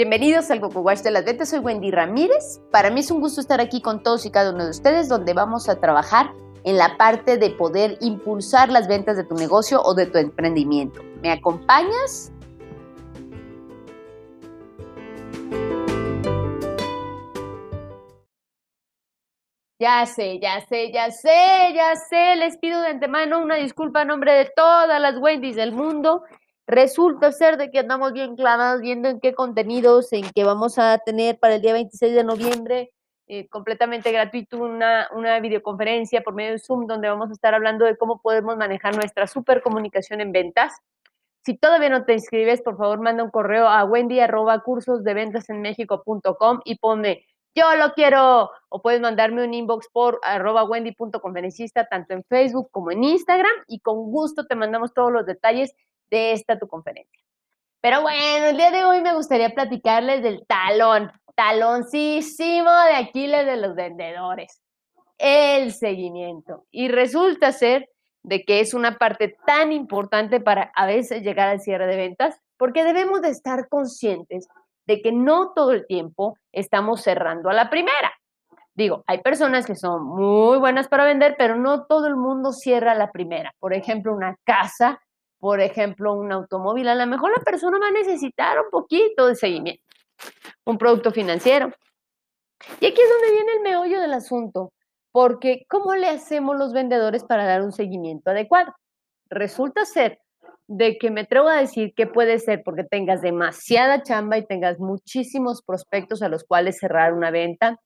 [0.00, 2.62] Bienvenidos al Coco Wash de las Ventas, soy Wendy Ramírez.
[2.70, 5.34] Para mí es un gusto estar aquí con todos y cada uno de ustedes donde
[5.34, 6.32] vamos a trabajar
[6.64, 11.02] en la parte de poder impulsar las ventas de tu negocio o de tu emprendimiento.
[11.20, 12.32] ¿Me acompañas?
[19.78, 22.36] Ya sé, ya sé, ya sé, ya sé.
[22.36, 26.22] Les pido de antemano una disculpa a nombre de todas las Wendys del mundo.
[26.70, 30.98] Resulta ser de que andamos bien clavados viendo en qué contenidos, en qué vamos a
[30.98, 32.92] tener para el día 26 de noviembre,
[33.26, 37.86] eh, completamente gratuito, una, una videoconferencia por medio de Zoom donde vamos a estar hablando
[37.86, 40.72] de cómo podemos manejar nuestra supercomunicación en ventas.
[41.44, 44.62] Si todavía no te inscribes, por favor, manda un correo a wendy arroba
[46.64, 52.22] y ponme yo lo quiero, o puedes mandarme un inbox por arroba wendy.conferencista, tanto en
[52.22, 55.74] Facebook como en Instagram, y con gusto te mandamos todos los detalles
[56.10, 57.22] de esta tu conferencia.
[57.80, 63.56] Pero bueno, el día de hoy me gustaría platicarles del talón, taloncísimo de Aquiles de
[63.56, 64.60] los vendedores,
[65.18, 66.66] el seguimiento.
[66.70, 67.88] Y resulta ser
[68.22, 72.38] de que es una parte tan importante para a veces llegar al cierre de ventas,
[72.58, 74.46] porque debemos de estar conscientes
[74.86, 78.12] de que no todo el tiempo estamos cerrando a la primera.
[78.74, 82.92] Digo, hay personas que son muy buenas para vender, pero no todo el mundo cierra
[82.92, 83.54] a la primera.
[83.58, 85.00] Por ejemplo, una casa,
[85.40, 89.34] por ejemplo, un automóvil, a lo mejor la persona va a necesitar un poquito de
[89.34, 89.82] seguimiento.
[90.66, 91.72] Un producto financiero.
[92.78, 94.72] Y aquí es donde viene el meollo del asunto,
[95.12, 98.74] porque ¿cómo le hacemos los vendedores para dar un seguimiento adecuado?
[99.30, 100.20] Resulta ser
[100.68, 104.78] de que me atrevo a decir que puede ser porque tengas demasiada chamba y tengas
[104.78, 107.80] muchísimos prospectos a los cuales cerrar una venta.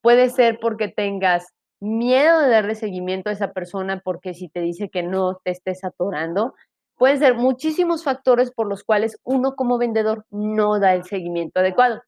[0.00, 1.46] Puede ser porque tengas
[1.80, 5.84] miedo de darle seguimiento a esa persona porque si te dice que no te estés
[5.84, 6.54] atorando.
[7.02, 12.00] Pueden ser muchísimos factores por los cuales uno como vendedor no da el seguimiento adecuado.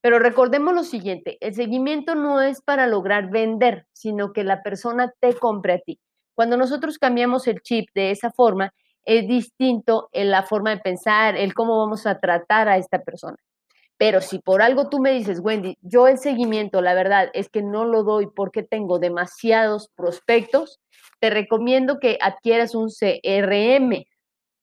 [0.00, 5.12] Pero recordemos lo siguiente, el seguimiento no es para lograr vender, sino que la persona
[5.18, 5.98] te compre a ti.
[6.36, 8.72] Cuando nosotros cambiamos el chip de esa forma,
[9.04, 13.38] es distinto en la forma de pensar, el cómo vamos a tratar a esta persona.
[13.98, 17.62] Pero si por algo tú me dices, Wendy, yo el seguimiento, la verdad es que
[17.62, 20.78] no lo doy porque tengo demasiados prospectos,
[21.18, 24.04] te recomiendo que adquieras un CRM,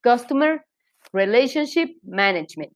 [0.03, 0.66] Customer
[1.12, 2.74] Relationship Management,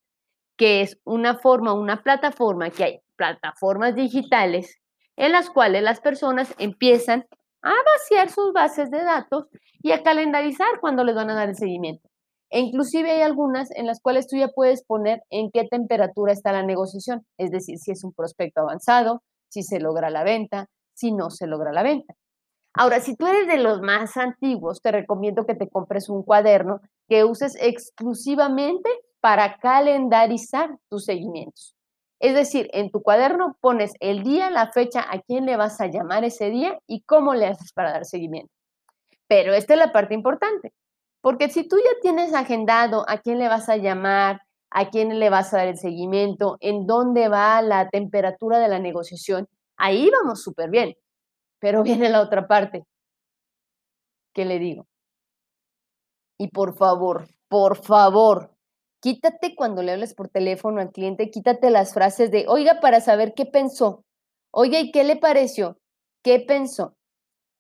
[0.57, 4.77] que es una forma, una plataforma que hay plataformas digitales
[5.15, 7.25] en las cuales las personas empiezan
[7.61, 9.45] a vaciar sus bases de datos
[9.81, 12.07] y a calendarizar cuando les van a dar el seguimiento.
[12.49, 16.53] E inclusive hay algunas en las cuales tú ya puedes poner en qué temperatura está
[16.53, 21.11] la negociación, es decir, si es un prospecto avanzado, si se logra la venta, si
[21.11, 22.13] no se logra la venta.
[22.73, 26.79] Ahora, si tú eres de los más antiguos, te recomiendo que te compres un cuaderno
[27.07, 31.75] que uses exclusivamente para calendarizar tus seguimientos.
[32.19, 35.87] Es decir, en tu cuaderno pones el día, la fecha, a quién le vas a
[35.87, 38.51] llamar ese día y cómo le haces para dar seguimiento.
[39.27, 40.73] Pero esta es la parte importante,
[41.21, 45.29] porque si tú ya tienes agendado a quién le vas a llamar, a quién le
[45.29, 49.47] vas a dar el seguimiento, en dónde va la temperatura de la negociación,
[49.77, 50.95] ahí vamos súper bien.
[51.59, 52.85] Pero viene la otra parte.
[54.33, 54.87] ¿Qué le digo?
[56.37, 58.51] Y por favor, por favor,
[58.99, 63.33] Quítate cuando le hables por teléfono al cliente, quítate las frases de, oiga, para saber
[63.35, 64.03] qué pensó.
[64.51, 65.77] Oiga, ¿y qué le pareció?
[66.23, 66.95] ¿Qué pensó?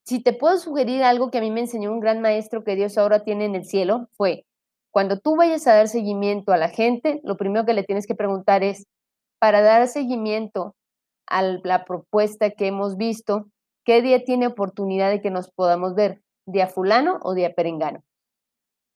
[0.03, 2.97] Si te puedo sugerir algo que a mí me enseñó un gran maestro que Dios
[2.97, 4.45] ahora tiene en el cielo, fue,
[4.91, 8.15] cuando tú vayas a dar seguimiento a la gente, lo primero que le tienes que
[8.15, 8.85] preguntar es,
[9.39, 10.75] para dar seguimiento
[11.27, 13.45] a la propuesta que hemos visto,
[13.85, 16.21] ¿qué día tiene oportunidad de que nos podamos ver?
[16.47, 18.03] ¿Día fulano o día perengano?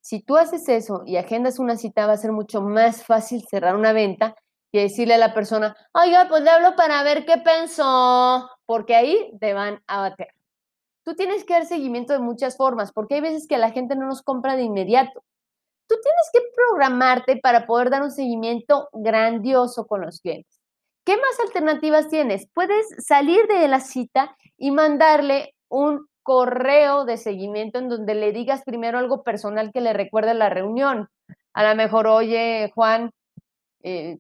[0.02, 3.76] Si tú haces eso y agendas una cita, va a ser mucho más fácil cerrar
[3.76, 4.36] una venta
[4.72, 9.32] que decirle a la persona, oiga, pues le hablo para ver qué pensó, porque ahí
[9.40, 10.30] te van a bater.
[11.04, 14.08] Tú tienes que dar seguimiento de muchas formas, porque hay veces que la gente no
[14.08, 15.24] nos compra de inmediato.
[15.88, 20.62] Tú tienes que programarte para poder dar un seguimiento grandioso con los clientes.
[21.04, 22.48] ¿Qué más alternativas tienes?
[22.54, 28.64] Puedes salir de la cita y mandarle un correo de seguimiento en donde le digas
[28.64, 31.10] primero algo personal que le recuerde la reunión.
[31.54, 33.12] A lo mejor, oye, Juan,
[33.84, 34.20] eh,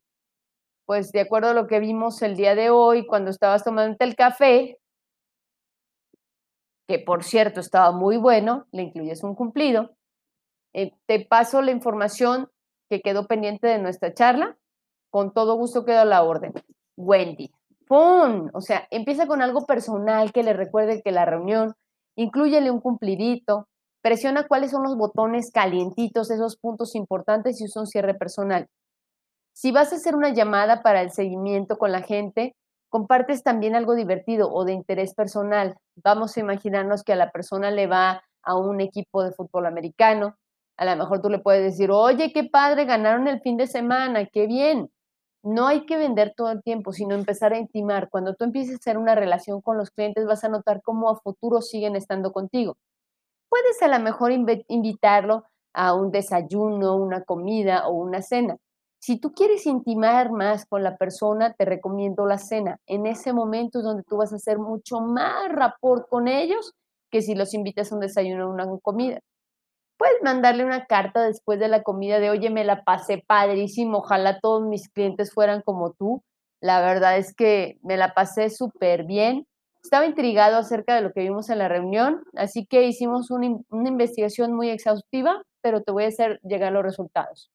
[0.85, 4.15] pues de acuerdo a lo que vimos el día de hoy, cuando estabas tomando el
[4.15, 4.77] café,
[6.87, 9.91] que por cierto estaba muy bueno, le incluyes un cumplido,
[10.73, 12.49] eh, te paso la información
[12.89, 14.57] que quedó pendiente de nuestra charla,
[15.09, 16.53] con todo gusto quedo a la orden.
[16.97, 17.51] Wendy.
[17.87, 18.49] ¡Pum!
[18.53, 21.75] O sea, empieza con algo personal que le recuerde que la reunión
[22.15, 23.67] incluyele un cumplidito,
[24.01, 28.67] presiona cuáles son los botones calientitos, esos puntos importantes y usa un cierre personal.
[29.53, 32.55] Si vas a hacer una llamada para el seguimiento con la gente,
[32.89, 35.75] compartes también algo divertido o de interés personal.
[36.03, 40.35] Vamos a imaginarnos que a la persona le va a un equipo de fútbol americano.
[40.77, 44.25] A lo mejor tú le puedes decir, oye, qué padre, ganaron el fin de semana,
[44.25, 44.89] qué bien.
[45.43, 48.09] No hay que vender todo el tiempo, sino empezar a intimar.
[48.09, 51.19] Cuando tú empieces a hacer una relación con los clientes, vas a notar cómo a
[51.19, 52.77] futuro siguen estando contigo.
[53.49, 58.57] Puedes a lo mejor invitarlo a un desayuno, una comida o una cena.
[58.99, 62.77] Si tú quieres intimar más con la persona, te recomiendo la cena.
[62.85, 66.73] En ese momento es donde tú vas a hacer mucho más rapport con ellos
[67.11, 69.19] que si los invitas a un desayuno o una comida.
[70.01, 74.39] Puedes mandarle una carta después de la comida de, oye, me la pasé padrísimo, ojalá
[74.39, 76.23] todos mis clientes fueran como tú.
[76.59, 79.45] La verdad es que me la pasé súper bien.
[79.83, 83.89] Estaba intrigado acerca de lo que vimos en la reunión, así que hicimos una, una
[83.89, 87.51] investigación muy exhaustiva, pero te voy a hacer llegar los resultados.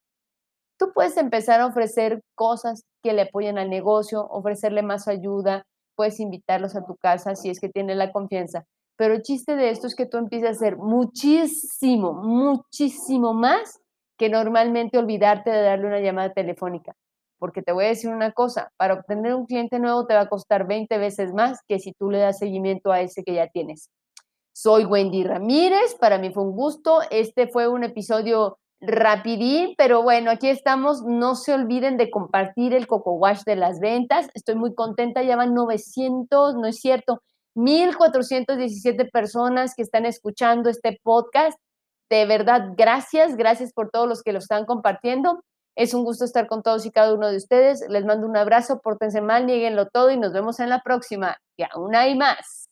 [0.78, 5.64] Tú puedes empezar a ofrecer cosas que le apoyen al negocio, ofrecerle más ayuda,
[5.96, 8.66] puedes invitarlos a tu casa si es que tienes la confianza.
[8.96, 13.80] Pero el chiste de esto es que tú empieces a hacer muchísimo, muchísimo más
[14.16, 16.94] que normalmente olvidarte de darle una llamada telefónica.
[17.38, 20.28] Porque te voy a decir una cosa, para obtener un cliente nuevo te va a
[20.28, 23.90] costar 20 veces más que si tú le das seguimiento a ese que ya tienes.
[24.54, 27.00] Soy Wendy Ramírez, para mí fue un gusto.
[27.10, 31.02] Este fue un episodio rapidín, pero bueno, aquí estamos.
[31.02, 34.30] No se olviden de compartir el Coco Wash de las ventas.
[34.32, 37.20] Estoy muy contenta, ya van 900, no es cierto,
[37.56, 41.58] 1417 personas que están escuchando este podcast.
[42.10, 45.42] De verdad, gracias, gracias por todos los que lo están compartiendo.
[45.76, 47.84] Es un gusto estar con todos y cada uno de ustedes.
[47.88, 51.38] Les mando un abrazo, pórtense mal, nieguenlo todo y nos vemos en la próxima.
[51.56, 52.68] Y aún hay más.